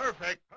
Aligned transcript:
Perfect. 0.00 0.49